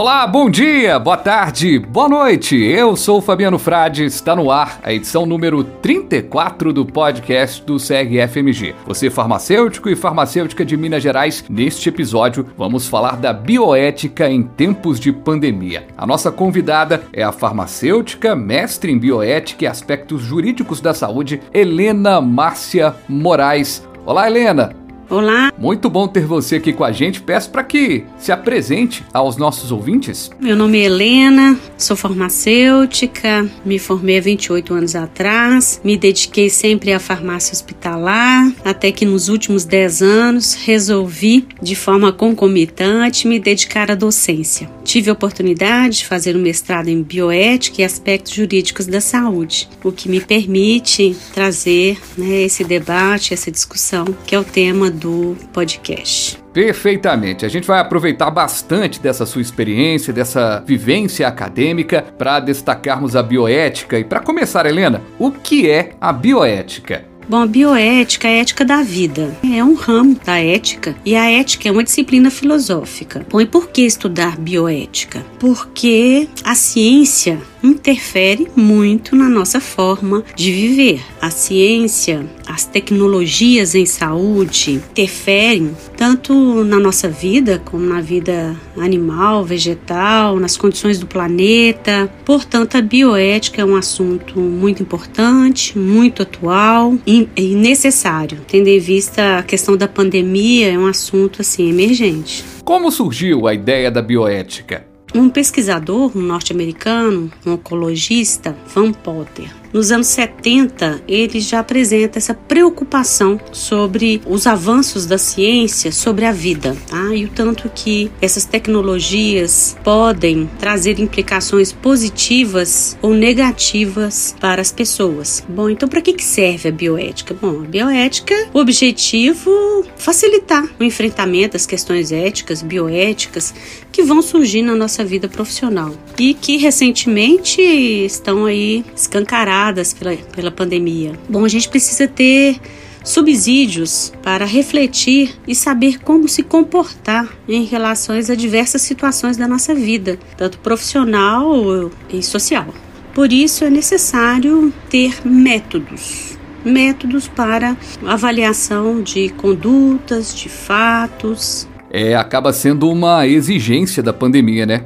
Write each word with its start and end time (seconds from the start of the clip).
Olá, 0.00 0.26
bom 0.26 0.48
dia, 0.48 0.98
boa 0.98 1.18
tarde, 1.18 1.78
boa 1.78 2.08
noite. 2.08 2.56
Eu 2.56 2.96
sou 2.96 3.20
Fabiano 3.20 3.58
Frade, 3.58 4.06
está 4.06 4.34
no 4.34 4.50
ar 4.50 4.80
a 4.82 4.94
edição 4.94 5.26
número 5.26 5.62
34 5.62 6.72
do 6.72 6.86
podcast 6.86 7.62
do 7.66 7.76
CRFMG. 7.76 8.74
Você 8.86 9.10
farmacêutico 9.10 9.90
e 9.90 9.94
farmacêutica 9.94 10.64
de 10.64 10.74
Minas 10.74 11.02
Gerais, 11.02 11.44
neste 11.50 11.90
episódio 11.90 12.46
vamos 12.56 12.88
falar 12.88 13.16
da 13.16 13.34
bioética 13.34 14.26
em 14.26 14.42
tempos 14.42 14.98
de 14.98 15.12
pandemia. 15.12 15.86
A 15.98 16.06
nossa 16.06 16.32
convidada 16.32 17.02
é 17.12 17.22
a 17.22 17.30
farmacêutica, 17.30 18.34
mestre 18.34 18.90
em 18.90 18.98
bioética 18.98 19.64
e 19.64 19.68
aspectos 19.68 20.22
jurídicos 20.22 20.80
da 20.80 20.94
saúde, 20.94 21.42
Helena 21.52 22.22
Márcia 22.22 22.94
Moraes. 23.06 23.86
Olá, 24.06 24.26
Helena. 24.26 24.79
Olá. 25.10 25.52
Muito 25.58 25.90
bom 25.90 26.06
ter 26.06 26.24
você 26.24 26.54
aqui 26.54 26.72
com 26.72 26.84
a 26.84 26.92
gente. 26.92 27.20
Peço 27.20 27.50
para 27.50 27.64
que 27.64 28.04
se 28.16 28.30
apresente 28.30 29.04
aos 29.12 29.36
nossos 29.36 29.72
ouvintes. 29.72 30.30
Meu 30.38 30.54
nome 30.54 30.78
é 30.78 30.84
Helena, 30.84 31.58
sou 31.76 31.96
farmacêutica, 31.96 33.50
me 33.64 33.76
formei 33.76 34.18
há 34.18 34.20
28 34.20 34.72
anos 34.72 34.94
atrás, 34.94 35.80
me 35.82 35.96
dediquei 35.96 36.48
sempre 36.48 36.92
à 36.92 37.00
farmácia 37.00 37.52
hospitalar, 37.52 38.52
até 38.64 38.92
que 38.92 39.04
nos 39.04 39.28
últimos 39.28 39.64
10 39.64 40.00
anos 40.00 40.54
resolvi, 40.54 41.44
de 41.60 41.74
forma 41.74 42.12
concomitante, 42.12 43.26
me 43.26 43.40
dedicar 43.40 43.90
à 43.90 43.96
docência. 43.96 44.70
Tive 44.84 45.10
a 45.10 45.12
oportunidade 45.12 45.98
de 45.98 46.06
fazer 46.06 46.36
um 46.36 46.40
mestrado 46.40 46.88
em 46.88 47.02
bioética 47.02 47.82
e 47.82 47.84
aspectos 47.84 48.32
jurídicos 48.32 48.86
da 48.86 49.00
saúde, 49.00 49.68
o 49.82 49.90
que 49.90 50.08
me 50.08 50.20
permite 50.20 51.16
trazer 51.34 51.98
né, 52.16 52.42
esse 52.42 52.62
debate, 52.62 53.34
essa 53.34 53.50
discussão, 53.50 54.04
que 54.24 54.36
é 54.36 54.38
o 54.38 54.44
tema 54.44 54.88
do 55.00 55.36
podcast. 55.52 56.38
Perfeitamente. 56.52 57.46
A 57.46 57.48
gente 57.48 57.66
vai 57.66 57.80
aproveitar 57.80 58.30
bastante 58.30 59.00
dessa 59.00 59.24
sua 59.24 59.40
experiência, 59.40 60.12
dessa 60.12 60.62
vivência 60.66 61.26
acadêmica, 61.26 62.02
para 62.02 62.40
destacarmos 62.40 63.16
a 63.16 63.22
bioética. 63.22 63.98
E 63.98 64.04
para 64.04 64.20
começar, 64.20 64.66
Helena, 64.66 65.02
o 65.18 65.30
que 65.30 65.70
é 65.70 65.92
a 66.00 66.12
bioética? 66.12 67.10
Bom, 67.30 67.42
a 67.42 67.46
bioética 67.46 68.26
é 68.26 68.32
a 68.32 68.40
ética 68.40 68.64
da 68.64 68.82
vida. 68.82 69.32
É 69.44 69.62
um 69.62 69.74
ramo 69.74 70.18
da 70.26 70.40
ética 70.40 70.96
e 71.04 71.14
a 71.14 71.30
ética 71.30 71.68
é 71.68 71.72
uma 71.72 71.84
disciplina 71.84 72.28
filosófica. 72.28 73.24
Bom, 73.30 73.40
e 73.40 73.46
por 73.46 73.68
que 73.68 73.82
estudar 73.82 74.36
bioética? 74.36 75.24
Porque 75.38 76.28
a 76.42 76.56
ciência 76.56 77.40
interfere 77.62 78.48
muito 78.56 79.14
na 79.14 79.28
nossa 79.28 79.60
forma 79.60 80.24
de 80.34 80.52
viver. 80.52 81.00
A 81.20 81.30
ciência, 81.30 82.24
as 82.46 82.64
tecnologias 82.64 83.74
em 83.74 83.86
saúde 83.86 84.72
interferem 84.72 85.70
tanto 85.96 86.64
na 86.64 86.78
nossa 86.78 87.08
vida 87.08 87.60
como 87.64 87.84
na 87.84 88.00
vida 88.00 88.56
animal, 88.76 89.44
vegetal, 89.44 90.38
nas 90.38 90.56
condições 90.56 90.98
do 90.98 91.06
planeta. 91.06 92.10
Portanto, 92.24 92.76
a 92.76 92.80
bioética 92.80 93.62
é 93.62 93.64
um 93.64 93.76
assunto 93.76 94.40
muito 94.40 94.82
importante, 94.82 95.78
muito 95.78 96.22
atual 96.22 96.94
e 97.06 97.54
necessário, 97.54 98.38
tendo 98.46 98.68
em 98.68 98.78
vista 98.78 99.38
a 99.38 99.42
questão 99.42 99.76
da 99.76 99.86
pandemia, 99.86 100.72
é 100.72 100.78
um 100.78 100.86
assunto 100.86 101.40
assim 101.40 101.68
emergente. 101.68 102.44
Como 102.64 102.90
surgiu 102.90 103.46
a 103.46 103.54
ideia 103.54 103.90
da 103.90 104.00
bioética? 104.00 104.89
Um 105.12 105.28
pesquisador, 105.28 106.16
um 106.16 106.22
norte-americano, 106.22 107.32
um 107.44 107.52
oncologista, 107.54 108.56
Van 108.72 108.92
Potter, 108.92 109.50
nos 109.72 109.92
anos 109.92 110.08
70, 110.08 111.02
ele 111.06 111.40
já 111.40 111.60
apresenta 111.60 112.18
essa 112.18 112.34
preocupação 112.34 113.40
sobre 113.52 114.20
os 114.26 114.46
avanços 114.46 115.06
da 115.06 115.18
ciência 115.18 115.92
sobre 115.92 116.24
a 116.24 116.32
vida, 116.32 116.76
tá? 116.88 117.14
e 117.14 117.24
o 117.24 117.28
tanto 117.28 117.70
que 117.72 118.10
essas 118.20 118.44
tecnologias 118.44 119.76
podem 119.84 120.50
trazer 120.58 120.98
implicações 120.98 121.72
positivas 121.72 122.98
ou 123.00 123.14
negativas 123.14 124.34
para 124.40 124.60
as 124.60 124.72
pessoas. 124.72 125.44
Bom, 125.48 125.70
então 125.70 125.88
para 125.88 126.00
que, 126.00 126.14
que 126.14 126.24
serve 126.24 126.68
a 126.68 126.72
bioética? 126.72 127.34
Bom, 127.34 127.60
a 127.60 127.66
bioética, 127.66 128.34
o 128.52 128.58
objetivo 128.58 129.84
facilitar 129.96 130.68
o 130.78 130.84
enfrentamento 130.84 131.52
das 131.52 131.66
questões 131.66 132.10
éticas, 132.10 132.62
bioéticas 132.62 133.54
que 133.92 134.02
vão 134.02 134.22
surgir 134.22 134.62
na 134.62 134.74
nossa 134.74 135.04
vida 135.04 135.28
profissional 135.28 135.94
e 136.18 136.34
que 136.34 136.56
recentemente 136.56 137.60
estão 137.60 138.46
aí 138.46 138.84
escancaradas 138.96 139.59
pela, 139.98 140.16
pela 140.16 140.50
pandemia. 140.50 141.12
Bom, 141.28 141.44
a 141.44 141.48
gente 141.48 141.68
precisa 141.68 142.06
ter 142.08 142.60
subsídios 143.04 144.12
para 144.22 144.44
refletir 144.44 145.34
e 145.46 145.54
saber 145.54 146.00
como 146.00 146.28
se 146.28 146.42
comportar 146.42 147.28
em 147.48 147.64
relação 147.64 148.14
a 148.16 148.34
diversas 148.34 148.82
situações 148.82 149.36
da 149.36 149.48
nossa 149.48 149.74
vida, 149.74 150.18
tanto 150.36 150.58
profissional 150.58 151.90
e 152.10 152.22
social. 152.22 152.66
Por 153.14 153.32
isso 153.32 153.64
é 153.64 153.70
necessário 153.70 154.72
ter 154.88 155.26
métodos, 155.26 156.38
métodos 156.64 157.26
para 157.26 157.76
avaliação 158.06 159.02
de 159.02 159.30
condutas, 159.30 160.34
de 160.34 160.48
fatos. 160.48 161.68
É, 161.90 162.14
acaba 162.14 162.52
sendo 162.52 162.88
uma 162.88 163.26
exigência 163.26 164.02
da 164.02 164.12
pandemia, 164.12 164.64
né? 164.64 164.84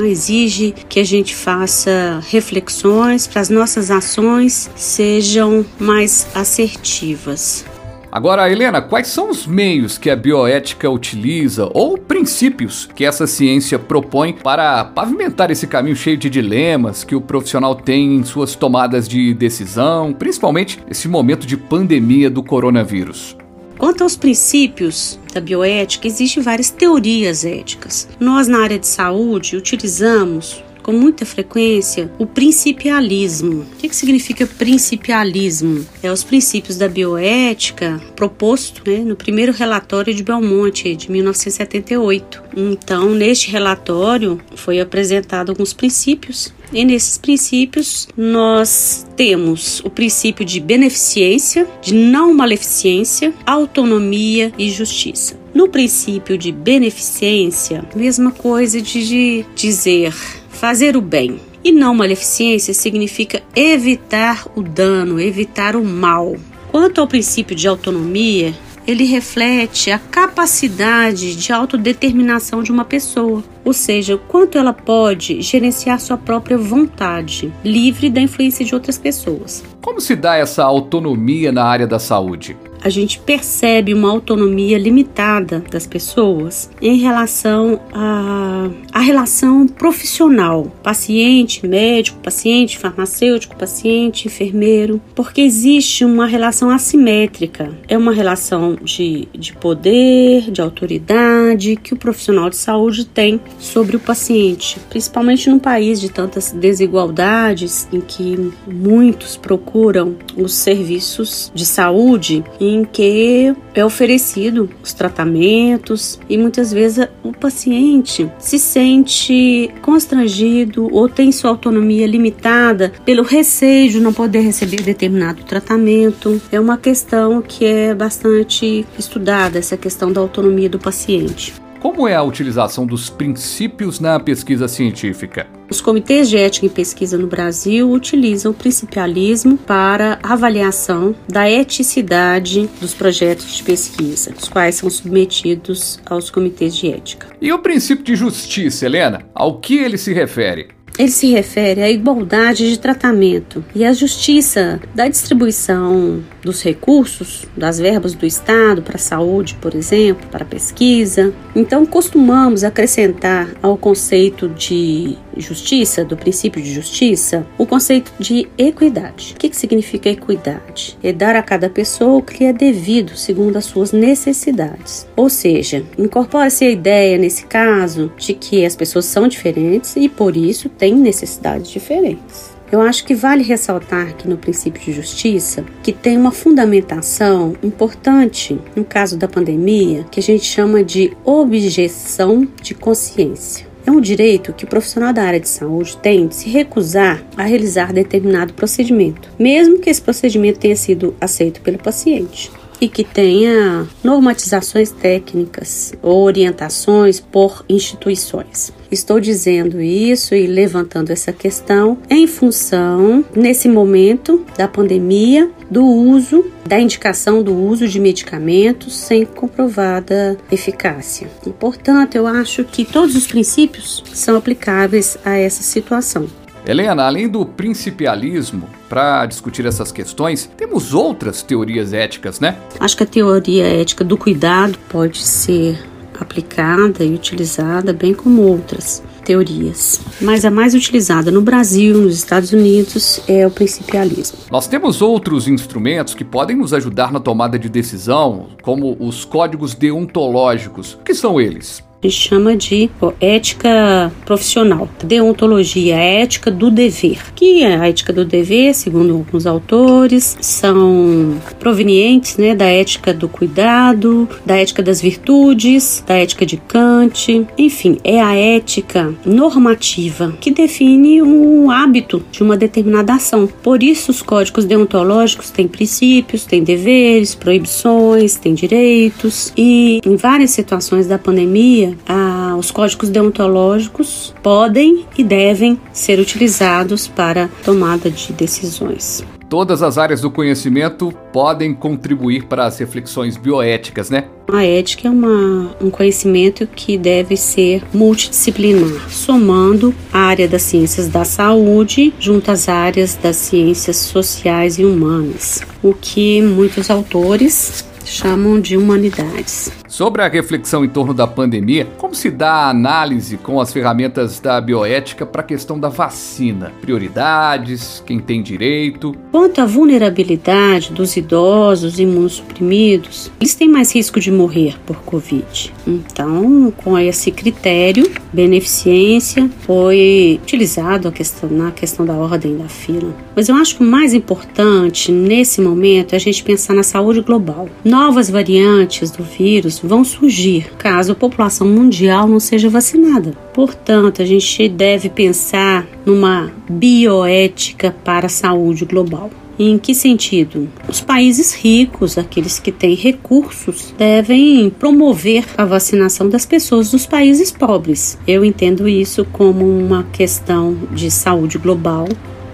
Exige 0.00 0.74
que 0.88 1.00
a 1.00 1.04
gente 1.04 1.34
faça 1.34 2.20
reflexões 2.28 3.26
para 3.26 3.40
as 3.40 3.48
nossas 3.48 3.90
ações 3.90 4.70
sejam 4.74 5.64
mais 5.78 6.26
assertivas. 6.34 7.64
Agora, 8.12 8.50
Helena, 8.50 8.82
quais 8.82 9.08
são 9.08 9.30
os 9.30 9.46
meios 9.46 9.96
que 9.96 10.10
a 10.10 10.14
bioética 10.14 10.90
utiliza 10.90 11.70
ou 11.72 11.96
princípios 11.96 12.86
que 12.94 13.06
essa 13.06 13.26
ciência 13.26 13.78
propõe 13.78 14.34
para 14.34 14.84
pavimentar 14.84 15.50
esse 15.50 15.66
caminho 15.66 15.96
cheio 15.96 16.18
de 16.18 16.28
dilemas 16.28 17.04
que 17.04 17.14
o 17.14 17.22
profissional 17.22 17.74
tem 17.74 18.16
em 18.16 18.22
suas 18.22 18.54
tomadas 18.54 19.08
de 19.08 19.32
decisão, 19.32 20.12
principalmente 20.12 20.78
nesse 20.86 21.08
momento 21.08 21.46
de 21.46 21.56
pandemia 21.56 22.28
do 22.28 22.42
coronavírus? 22.42 23.34
Quanto 23.82 24.04
aos 24.04 24.14
princípios 24.14 25.18
da 25.34 25.40
bioética, 25.40 26.06
existem 26.06 26.40
várias 26.40 26.70
teorias 26.70 27.44
éticas. 27.44 28.08
Nós, 28.20 28.46
na 28.46 28.62
área 28.62 28.78
de 28.78 28.86
saúde, 28.86 29.56
utilizamos 29.56 30.62
com 30.82 30.92
muita 30.92 31.24
frequência 31.24 32.10
o 32.18 32.26
principialismo. 32.26 33.62
O 33.72 33.76
que, 33.76 33.88
que 33.88 33.96
significa 33.96 34.46
principialismo? 34.46 35.86
É 36.02 36.10
os 36.10 36.24
princípios 36.24 36.76
da 36.76 36.88
bioética 36.88 38.00
proposto 38.16 38.82
né, 38.88 38.98
no 38.98 39.16
primeiro 39.16 39.52
relatório 39.52 40.14
de 40.14 40.22
Belmonte, 40.22 40.94
de 40.94 41.10
1978. 41.10 42.42
Então, 42.56 43.10
neste 43.10 43.50
relatório 43.50 44.40
foi 44.56 44.80
apresentado 44.80 45.50
alguns 45.50 45.72
princípios 45.72 46.52
e 46.72 46.84
nesses 46.84 47.18
princípios 47.18 48.08
nós 48.16 49.06
temos 49.14 49.80
o 49.84 49.90
princípio 49.90 50.44
de 50.44 50.58
beneficência, 50.58 51.68
de 51.82 51.94
não 51.94 52.32
maleficência, 52.32 53.34
autonomia 53.46 54.52
e 54.58 54.70
justiça. 54.70 55.40
No 55.54 55.68
princípio 55.68 56.38
de 56.38 56.50
beneficência, 56.50 57.84
mesma 57.94 58.30
coisa 58.30 58.80
de 58.80 59.44
dizer 59.54 60.14
fazer 60.62 60.96
o 60.96 61.00
bem. 61.00 61.40
E 61.64 61.72
não 61.72 61.92
maleficência 61.92 62.72
significa 62.72 63.42
evitar 63.56 64.46
o 64.54 64.62
dano, 64.62 65.18
evitar 65.18 65.74
o 65.74 65.84
mal. 65.84 66.36
Quanto 66.70 67.00
ao 67.00 67.08
princípio 67.08 67.56
de 67.56 67.66
autonomia, 67.66 68.54
ele 68.86 69.02
reflete 69.02 69.90
a 69.90 69.98
capacidade 69.98 71.34
de 71.34 71.52
autodeterminação 71.52 72.62
de 72.62 72.70
uma 72.70 72.84
pessoa, 72.84 73.42
ou 73.64 73.72
seja, 73.72 74.14
o 74.14 74.18
quanto 74.18 74.56
ela 74.56 74.72
pode 74.72 75.42
gerenciar 75.42 75.98
sua 75.98 76.16
própria 76.16 76.56
vontade, 76.56 77.52
livre 77.64 78.08
da 78.08 78.20
influência 78.20 78.64
de 78.64 78.72
outras 78.72 78.96
pessoas. 78.96 79.64
Como 79.82 80.00
se 80.00 80.14
dá 80.14 80.36
essa 80.36 80.62
autonomia 80.62 81.50
na 81.50 81.64
área 81.64 81.88
da 81.88 81.98
saúde? 81.98 82.56
A 82.84 82.88
gente 82.88 83.20
percebe 83.20 83.94
uma 83.94 84.10
autonomia 84.10 84.78
limitada 84.78 85.62
das 85.70 85.86
pessoas 85.86 86.70
em 86.80 86.98
relação 86.98 87.80
à, 87.92 88.68
à 88.92 89.00
relação 89.00 89.66
profissional, 89.66 90.72
paciente, 90.82 91.66
médico, 91.66 92.18
paciente, 92.18 92.78
farmacêutico, 92.78 93.56
paciente, 93.56 94.26
enfermeiro, 94.26 95.00
porque 95.14 95.40
existe 95.40 96.04
uma 96.04 96.26
relação 96.26 96.70
assimétrica. 96.70 97.70
É 97.86 97.96
uma 97.96 98.12
relação 98.12 98.76
de, 98.82 99.28
de 99.32 99.52
poder, 99.54 100.50
de 100.50 100.60
autoridade 100.60 101.76
que 101.76 101.94
o 101.94 101.96
profissional 101.96 102.50
de 102.50 102.56
saúde 102.56 103.04
tem 103.04 103.40
sobre 103.58 103.96
o 103.96 104.00
paciente, 104.00 104.78
principalmente 104.90 105.48
num 105.48 105.58
país 105.58 106.00
de 106.00 106.10
tantas 106.10 106.52
desigualdades 106.52 107.88
em 107.92 108.00
que 108.00 108.52
muitos 108.66 109.36
procuram 109.36 110.16
os 110.36 110.54
serviços 110.54 111.52
de 111.54 111.64
saúde 111.64 112.44
em 112.60 112.71
que 112.84 113.54
é 113.74 113.84
oferecido 113.84 114.68
os 114.82 114.92
tratamentos 114.92 116.18
e 116.28 116.38
muitas 116.38 116.72
vezes 116.72 117.06
o 117.22 117.32
paciente 117.32 118.30
se 118.38 118.58
sente 118.58 119.70
constrangido 119.82 120.88
ou 120.92 121.08
tem 121.08 121.30
sua 121.30 121.50
autonomia 121.50 122.06
limitada 122.06 122.92
pelo 123.04 123.22
receio 123.22 123.90
de 123.90 124.00
não 124.00 124.12
poder 124.12 124.40
receber 124.40 124.82
determinado 124.82 125.44
tratamento. 125.44 126.40
É 126.50 126.58
uma 126.58 126.78
questão 126.78 127.42
que 127.42 127.64
é 127.64 127.94
bastante 127.94 128.86
estudada, 128.98 129.58
essa 129.58 129.76
questão 129.76 130.12
da 130.12 130.20
autonomia 130.20 130.68
do 130.68 130.78
paciente. 130.78 131.54
Como 131.82 132.06
é 132.06 132.14
a 132.14 132.22
utilização 132.22 132.86
dos 132.86 133.10
princípios 133.10 133.98
na 133.98 134.20
pesquisa 134.20 134.68
científica? 134.68 135.48
Os 135.68 135.80
comitês 135.80 136.30
de 136.30 136.36
ética 136.36 136.66
em 136.66 136.68
pesquisa 136.68 137.18
no 137.18 137.26
Brasil 137.26 137.90
utilizam 137.90 138.52
o 138.52 138.54
principialismo 138.54 139.58
para 139.58 140.16
avaliação 140.22 141.12
da 141.28 141.50
eticidade 141.50 142.70
dos 142.80 142.94
projetos 142.94 143.56
de 143.56 143.64
pesquisa, 143.64 144.32
os 144.40 144.48
quais 144.48 144.76
são 144.76 144.88
submetidos 144.88 146.00
aos 146.06 146.30
comitês 146.30 146.76
de 146.76 146.88
ética. 146.88 147.26
E 147.40 147.52
o 147.52 147.58
princípio 147.58 148.04
de 148.04 148.14
justiça, 148.14 148.86
Helena? 148.86 149.24
Ao 149.34 149.58
que 149.58 149.76
ele 149.76 149.98
se 149.98 150.12
refere? 150.12 150.68
Ele 150.98 151.10
se 151.10 151.26
refere 151.30 151.82
à 151.82 151.90
igualdade 151.90 152.68
de 152.68 152.78
tratamento 152.78 153.64
e 153.74 153.84
à 153.84 153.92
justiça 153.92 154.80
da 154.94 155.08
distribuição 155.08 156.22
dos 156.42 156.62
recursos, 156.62 157.46
das 157.56 157.78
verbas 157.78 158.14
do 158.14 158.26
Estado 158.26 158.82
para 158.82 158.96
a 158.96 159.00
saúde, 159.00 159.56
por 159.60 159.74
exemplo, 159.74 160.26
para 160.30 160.42
a 160.42 160.46
pesquisa. 160.46 161.32
Então, 161.54 161.86
costumamos 161.86 162.64
acrescentar 162.64 163.48
ao 163.62 163.76
conceito 163.76 164.48
de 164.48 165.16
justiça, 165.36 166.04
do 166.04 166.16
princípio 166.16 166.60
de 166.60 166.72
justiça, 166.72 167.46
o 167.56 167.64
conceito 167.64 168.12
de 168.18 168.48
equidade. 168.58 169.32
O 169.34 169.38
que, 169.38 169.48
que 169.48 169.56
significa 169.56 170.10
equidade? 170.10 170.98
É 171.02 171.12
dar 171.12 171.36
a 171.36 171.42
cada 171.42 171.70
pessoa 171.70 172.18
o 172.18 172.22
que 172.22 172.44
é 172.44 172.52
devido 172.52 173.16
segundo 173.16 173.56
as 173.56 173.64
suas 173.64 173.92
necessidades. 173.92 175.06
Ou 175.16 175.30
seja, 175.30 175.84
incorpora-se 175.96 176.64
a 176.64 176.70
ideia, 176.70 177.16
nesse 177.16 177.46
caso, 177.46 178.12
de 178.18 178.34
que 178.34 178.66
as 178.66 178.76
pessoas 178.76 179.06
são 179.06 179.28
diferentes 179.28 179.96
e 179.96 180.08
por 180.08 180.36
isso 180.36 180.68
têm 180.68 180.94
necessidades 180.94 181.70
diferentes. 181.70 182.51
Eu 182.72 182.80
acho 182.80 183.04
que 183.04 183.14
vale 183.14 183.42
ressaltar 183.42 184.08
aqui 184.08 184.26
no 184.26 184.38
princípio 184.38 184.80
de 184.80 184.94
justiça 184.94 185.62
que 185.82 185.92
tem 185.92 186.16
uma 186.16 186.32
fundamentação 186.32 187.54
importante 187.62 188.58
no 188.74 188.82
caso 188.82 189.18
da 189.18 189.28
pandemia 189.28 190.06
que 190.10 190.18
a 190.18 190.22
gente 190.22 190.44
chama 190.44 190.82
de 190.82 191.14
objeção 191.22 192.48
de 192.62 192.74
consciência. 192.74 193.66
É 193.84 193.90
um 193.90 194.00
direito 194.00 194.54
que 194.54 194.64
o 194.64 194.68
profissional 194.68 195.12
da 195.12 195.22
área 195.22 195.40
de 195.40 195.50
saúde 195.50 195.98
tem 195.98 196.26
de 196.26 196.34
se 196.34 196.48
recusar 196.48 197.22
a 197.36 197.42
realizar 197.42 197.92
determinado 197.92 198.54
procedimento, 198.54 199.28
mesmo 199.38 199.78
que 199.78 199.90
esse 199.90 200.00
procedimento 200.00 200.58
tenha 200.58 200.76
sido 200.76 201.14
aceito 201.20 201.60
pelo 201.60 201.76
paciente 201.76 202.50
e 202.82 202.88
que 202.88 203.04
tenha 203.04 203.86
normatizações 204.02 204.90
técnicas 204.90 205.94
ou 206.02 206.24
orientações 206.24 207.20
por 207.20 207.64
instituições. 207.68 208.72
Estou 208.90 209.20
dizendo 209.20 209.80
isso 209.80 210.34
e 210.34 210.48
levantando 210.48 211.10
essa 211.10 211.32
questão 211.32 211.96
em 212.10 212.26
função, 212.26 213.24
nesse 213.36 213.68
momento 213.68 214.44
da 214.58 214.66
pandemia, 214.66 215.48
do 215.70 215.86
uso, 215.86 216.44
da 216.66 216.80
indicação 216.80 217.40
do 217.40 217.54
uso 217.54 217.86
de 217.86 218.00
medicamentos 218.00 218.96
sem 218.96 219.24
comprovada 219.24 220.36
eficácia. 220.50 221.30
E, 221.46 221.50
portanto, 221.50 222.16
eu 222.16 222.26
acho 222.26 222.64
que 222.64 222.84
todos 222.84 223.14
os 223.14 223.28
princípios 223.28 224.02
são 224.12 224.36
aplicáveis 224.36 225.16
a 225.24 225.36
essa 225.36 225.62
situação. 225.62 226.26
Helena, 226.66 227.04
além 227.04 227.28
do 227.28 227.44
principialismo, 227.44 228.68
para 228.88 229.26
discutir 229.26 229.66
essas 229.66 229.90
questões, 229.90 230.48
temos 230.56 230.94
outras 230.94 231.42
teorias 231.42 231.92
éticas, 231.92 232.38
né? 232.38 232.56
Acho 232.78 232.96
que 232.96 233.02
a 233.02 233.06
teoria 233.06 233.64
ética 233.64 234.04
do 234.04 234.16
cuidado 234.16 234.78
pode 234.88 235.18
ser 235.18 235.78
aplicada 236.20 237.04
e 237.04 237.14
utilizada, 237.14 237.92
bem 237.92 238.14
como 238.14 238.42
outras 238.42 239.02
teorias. 239.24 240.00
Mas 240.20 240.44
a 240.44 240.50
mais 240.50 240.74
utilizada 240.74 241.30
no 241.30 241.40
Brasil, 241.40 241.96
nos 241.96 242.14
Estados 242.14 242.52
Unidos, 242.52 243.20
é 243.28 243.46
o 243.46 243.50
principialismo. 243.50 244.38
Nós 244.50 244.66
temos 244.66 245.02
outros 245.02 245.48
instrumentos 245.48 246.14
que 246.14 246.24
podem 246.24 246.56
nos 246.56 246.72
ajudar 246.72 247.12
na 247.12 247.20
tomada 247.20 247.58
de 247.58 247.68
decisão, 247.68 248.46
como 248.62 248.96
os 249.00 249.24
códigos 249.24 249.74
deontológicos. 249.74 250.94
O 250.94 250.98
que 250.98 251.14
são 251.14 251.40
eles? 251.40 251.82
A 252.02 252.08
gente 252.08 252.28
chama 252.28 252.56
de 252.56 252.90
ética 253.20 254.12
profissional, 254.24 254.88
deontologia, 255.04 255.94
ética 255.94 256.50
do 256.50 256.68
dever, 256.68 257.32
que 257.32 257.62
é 257.62 257.76
a 257.76 257.88
ética 257.88 258.12
do 258.12 258.24
dever, 258.24 258.74
segundo 258.74 259.14
alguns 259.14 259.46
autores, 259.46 260.36
são 260.40 261.36
provenientes 261.60 262.36
né, 262.36 262.56
da 262.56 262.64
ética 262.64 263.14
do 263.14 263.28
cuidado, 263.28 264.28
da 264.44 264.56
ética 264.56 264.82
das 264.82 265.00
virtudes, 265.00 266.02
da 266.04 266.14
ética 266.14 266.44
de 266.44 266.56
Kant, 266.56 267.46
enfim, 267.56 267.98
é 268.02 268.20
a 268.20 268.34
ética 268.34 269.14
normativa 269.24 270.34
que 270.40 270.50
define 270.50 271.22
um 271.22 271.70
hábito 271.70 272.24
de 272.32 272.42
uma 272.42 272.56
determinada 272.56 273.14
ação. 273.14 273.46
Por 273.62 273.80
isso, 273.80 274.10
os 274.10 274.22
códigos 274.22 274.64
deontológicos 274.64 275.50
têm 275.50 275.68
princípios, 275.68 276.44
têm 276.44 276.64
deveres, 276.64 277.34
proibições, 277.34 278.34
têm 278.34 278.54
direitos, 278.54 279.52
e 279.56 280.00
em 280.04 280.16
várias 280.16 280.50
situações 280.50 281.06
da 281.06 281.18
pandemia, 281.18 281.91
ah, 282.08 282.56
os 282.58 282.70
códigos 282.70 283.08
deontológicos 283.08 284.34
podem 284.42 285.06
e 285.16 285.24
devem 285.24 285.80
ser 285.92 286.18
utilizados 286.18 287.06
para 287.06 287.48
tomada 287.64 288.10
de 288.10 288.32
decisões. 288.32 289.24
Todas 289.52 289.82
as 289.82 289.98
áreas 289.98 290.22
do 290.22 290.30
conhecimento 290.30 291.12
podem 291.30 291.74
contribuir 291.74 292.44
para 292.44 292.64
as 292.64 292.78
reflexões 292.78 293.36
bioéticas, 293.36 294.08
né? 294.08 294.24
A 294.50 294.64
ética 294.64 295.08
é 295.08 295.10
uma, 295.10 295.76
um 295.78 295.90
conhecimento 295.90 296.66
que 296.66 296.96
deve 296.96 297.36
ser 297.36 297.82
multidisciplinar, 297.92 299.10
somando 299.10 299.94
a 300.10 300.20
área 300.20 300.48
das 300.48 300.62
ciências 300.62 301.06
da 301.06 301.26
saúde 301.26 302.14
junto 302.18 302.50
às 302.50 302.66
áreas 302.66 303.14
das 303.14 303.36
ciências 303.36 303.98
sociais 303.98 304.78
e 304.78 304.86
humanas, 304.86 305.60
o 305.82 305.92
que 305.92 306.40
muitos 306.40 306.88
autores 306.90 307.84
chamam 308.06 308.58
de 308.58 308.78
humanidades. 308.78 309.70
Sobre 309.92 310.22
a 310.22 310.28
reflexão 310.28 310.82
em 310.82 310.88
torno 310.88 311.12
da 311.12 311.26
pandemia, 311.26 311.86
como 311.98 312.14
se 312.14 312.30
dá 312.30 312.50
a 312.50 312.70
análise 312.70 313.36
com 313.36 313.60
as 313.60 313.70
ferramentas 313.70 314.40
da 314.40 314.58
bioética 314.58 315.26
para 315.26 315.42
a 315.42 315.44
questão 315.44 315.78
da 315.78 315.90
vacina? 315.90 316.72
Prioridades, 316.80 318.02
quem 318.06 318.18
tem 318.18 318.42
direito? 318.42 319.14
Quanto 319.30 319.60
à 319.60 319.66
vulnerabilidade 319.66 320.94
dos 320.94 321.14
idosos 321.14 321.98
imunossuprimidos, 321.98 323.30
eles 323.38 323.54
têm 323.54 323.68
mais 323.68 323.94
risco 323.94 324.18
de 324.18 324.32
morrer 324.32 324.80
por 324.86 324.96
Covid. 325.02 325.70
Então, 325.86 326.72
com 326.78 326.98
esse 326.98 327.30
critério, 327.30 328.10
beneficência 328.32 329.50
foi 329.60 330.40
utilizado 330.42 331.06
a 331.06 331.12
questão, 331.12 331.50
na 331.50 331.70
questão 331.70 332.06
da 332.06 332.14
ordem 332.14 332.56
da 332.56 332.66
fila. 332.66 333.14
Mas 333.36 333.50
eu 333.50 333.54
acho 333.56 333.76
que 333.76 333.82
o 333.82 333.86
mais 333.86 334.14
importante 334.14 335.12
nesse 335.12 335.60
momento 335.60 336.14
é 336.14 336.16
a 336.16 336.18
gente 336.18 336.42
pensar 336.42 336.72
na 336.72 336.82
saúde 336.82 337.20
global. 337.20 337.68
Novas 337.84 338.30
variantes 338.30 339.10
do 339.10 339.22
vírus 339.22 339.81
vão 339.82 340.04
surgir 340.04 340.72
caso 340.78 341.12
a 341.12 341.14
população 341.14 341.66
mundial 341.66 342.28
não 342.28 342.40
seja 342.40 342.68
vacinada. 342.68 343.32
Portanto, 343.52 344.22
a 344.22 344.24
gente 344.24 344.68
deve 344.68 345.08
pensar 345.08 345.86
numa 346.06 346.50
bioética 346.68 347.94
para 348.04 348.26
a 348.26 348.30
saúde 348.30 348.84
global. 348.84 349.30
Em 349.58 349.78
que 349.78 349.94
sentido? 349.94 350.68
Os 350.88 351.00
países 351.00 351.54
ricos, 351.54 352.16
aqueles 352.16 352.58
que 352.58 352.72
têm 352.72 352.94
recursos, 352.94 353.94
devem 353.98 354.70
promover 354.70 355.44
a 355.58 355.64
vacinação 355.64 356.28
das 356.28 356.46
pessoas 356.46 356.90
dos 356.90 357.06
países 357.06 357.50
pobres. 357.50 358.18
Eu 358.26 358.44
entendo 358.44 358.88
isso 358.88 359.26
como 359.26 359.64
uma 359.64 360.04
questão 360.04 360.76
de 360.92 361.10
saúde 361.10 361.58
global 361.58 362.08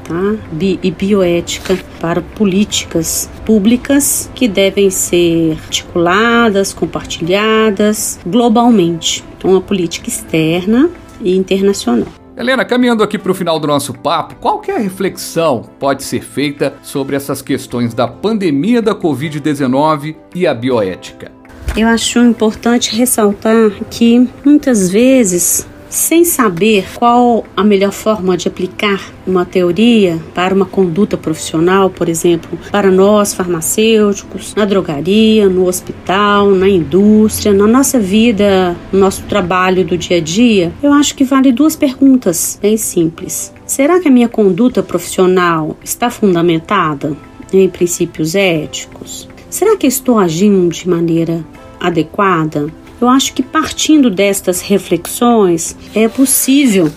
tá? 0.09 0.35
E 0.61 0.91
bioética 0.91 1.79
para 2.01 2.23
políticas 2.23 3.31
públicas 3.45 4.31
que 4.35 4.49
devem 4.49 4.91
ser 4.91 5.53
articuladas, 5.53 6.73
compartilhadas 6.73 8.19
globalmente. 8.27 9.23
Então, 9.37 9.53
uma 9.53 9.61
política 9.61 10.09
externa 10.09 10.91
e 11.21 11.37
internacional. 11.37 12.09
Helena, 12.37 12.65
caminhando 12.65 13.03
aqui 13.03 13.19
para 13.19 13.33
o 13.33 13.35
final 13.35 13.59
do 13.59 13.67
nosso 13.67 13.93
papo, 13.93 14.37
qual 14.37 14.61
que 14.61 14.71
é 14.71 14.77
a 14.77 14.79
reflexão 14.79 15.69
pode 15.79 16.05
ser 16.05 16.23
feita 16.23 16.75
sobre 16.83 17.17
essas 17.17 17.43
questões 17.43 17.93
da 17.93 18.07
pandemia 18.07 18.81
da 18.81 18.95
Covid-19 18.95 20.15
e 20.35 20.47
a 20.47 20.55
bioética? 20.55 21.33
Eu 21.77 21.89
acho 21.89 22.21
importante 22.21 22.95
ressaltar 22.95 23.71
que 23.91 24.29
muitas 24.45 24.89
vezes 24.89 25.67
sem 25.89 26.25
saber 26.25 26.87
qual 26.95 27.45
a 27.57 27.65
melhor 27.65 27.93
forma 27.93 28.37
de 28.37 28.49
aplicar 28.49 29.13
uma 29.27 29.45
teoria 29.45 30.19
para 30.35 30.55
uma 30.55 30.67
conduta 30.67 31.17
profissional, 31.17 31.91
por 31.91 32.09
exemplo, 32.09 32.59
para 32.71 32.91
nós 32.91 33.33
farmacêuticos, 33.33 34.55
na 34.55 34.65
drogaria, 34.65 35.49
no 35.49 35.67
hospital, 35.67 36.51
na 36.51 36.69
indústria, 36.69 37.53
na 37.53 37.67
nossa 37.67 37.99
vida, 37.99 38.77
no 38.93 39.01
nosso 39.01 39.23
trabalho 39.25 39.85
do 39.85 39.97
dia 39.97 40.19
a 40.19 40.21
dia, 40.21 40.73
eu 40.83 40.93
acho 40.93 41.15
que 41.15 41.25
vale 41.25 41.53
duas 41.53 41.75
perguntas 41.75 42.59
bem 42.61 42.77
simples. 42.77 43.53
Será 43.67 44.01
que 44.01 44.09
a 44.09 44.11
minha 44.11 44.29
conduta 44.29 44.83
profissional 44.83 45.77
está 45.85 46.11
fundamentada 46.11 47.17
em 47.53 47.69
princípios 47.69 48.35
éticos? 48.35 49.29
Será 49.51 49.77
que 49.77 49.87
estou 49.87 50.19
agindo 50.19 50.69
de 50.69 50.89
maneira 50.89 51.45
adequada? 51.81 52.67
Eu 53.01 53.09
acho 53.09 53.33
que 53.33 53.43
partindo 53.43 54.11
destas 54.11 54.61
reflexões 54.61 55.77
é 55.95 56.09
possível 56.09 56.91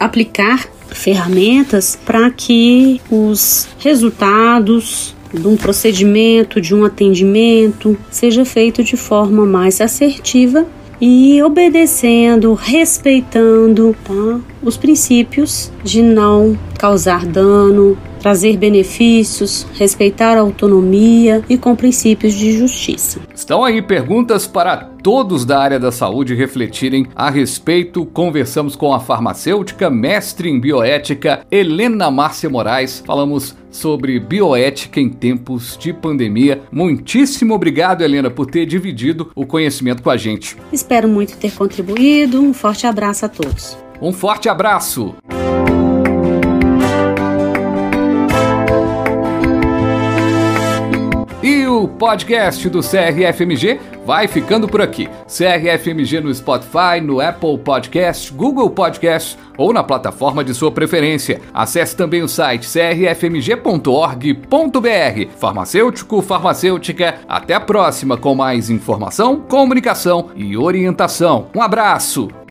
aplicar 0.00 0.66
ferramentas 0.88 1.98
para 2.04 2.30
que 2.30 3.00
os 3.10 3.68
resultados 3.78 5.14
de 5.32 5.46
um 5.46 5.56
procedimento, 5.56 6.60
de 6.60 6.74
um 6.74 6.84
atendimento, 6.84 7.96
seja 8.10 8.44
feito 8.44 8.84
de 8.84 8.96
forma 8.96 9.46
mais 9.46 9.80
assertiva 9.80 10.66
e 11.00 11.42
obedecendo, 11.42 12.54
respeitando 12.54 13.96
tá? 14.04 14.40
os 14.62 14.76
princípios 14.76 15.72
de 15.82 16.00
não 16.00 16.56
causar 16.78 17.26
dano, 17.26 17.98
trazer 18.20 18.56
benefícios, 18.56 19.66
respeitar 19.74 20.36
a 20.36 20.40
autonomia 20.40 21.42
e 21.48 21.58
com 21.58 21.74
princípios 21.74 22.34
de 22.34 22.56
justiça. 22.56 23.18
Estão 23.34 23.64
aí 23.64 23.82
perguntas 23.82 24.46
para 24.46 24.91
todos 25.02 25.44
da 25.44 25.58
área 25.58 25.80
da 25.80 25.90
saúde 25.90 26.34
refletirem 26.34 27.06
a 27.14 27.28
respeito. 27.28 28.06
Conversamos 28.06 28.76
com 28.76 28.94
a 28.94 29.00
farmacêutica, 29.00 29.90
mestre 29.90 30.48
em 30.48 30.60
bioética, 30.60 31.44
Helena 31.50 32.10
Márcia 32.10 32.48
Moraes. 32.48 33.02
Falamos 33.04 33.56
sobre 33.70 34.20
bioética 34.20 35.00
em 35.00 35.08
tempos 35.08 35.76
de 35.76 35.92
pandemia. 35.92 36.62
Muitíssimo 36.70 37.54
obrigado, 37.54 38.02
Helena, 38.02 38.30
por 38.30 38.46
ter 38.46 38.64
dividido 38.64 39.30
o 39.34 39.44
conhecimento 39.44 40.02
com 40.02 40.10
a 40.10 40.16
gente. 40.16 40.56
Espero 40.72 41.08
muito 41.08 41.36
ter 41.36 41.52
contribuído. 41.52 42.40
Um 42.40 42.54
forte 42.54 42.86
abraço 42.86 43.24
a 43.24 43.28
todos. 43.28 43.76
Um 44.00 44.12
forte 44.12 44.48
abraço. 44.48 45.14
E 51.42 51.66
o 51.66 51.88
podcast 51.88 52.68
do 52.68 52.80
CRFMG 52.80 53.80
vai 54.04 54.28
ficando 54.28 54.68
por 54.68 54.80
aqui. 54.80 55.08
CRFMG 55.26 56.20
no 56.20 56.34
Spotify, 56.34 57.00
no 57.02 57.20
Apple 57.20 57.58
Podcast, 57.58 58.32
Google 58.32 58.70
Podcast 58.70 59.38
ou 59.56 59.72
na 59.72 59.82
plataforma 59.82 60.42
de 60.42 60.54
sua 60.54 60.70
preferência. 60.70 61.40
Acesse 61.52 61.96
também 61.96 62.22
o 62.22 62.28
site 62.28 62.66
crfmg.org.br. 62.68 63.70
Farmacêutico, 65.36 66.22
farmacêutica, 66.22 67.20
até 67.28 67.54
a 67.54 67.60
próxima 67.60 68.16
com 68.16 68.34
mais 68.34 68.70
informação, 68.70 69.40
comunicação 69.40 70.30
e 70.34 70.56
orientação. 70.56 71.46
Um 71.54 71.62
abraço! 71.62 72.41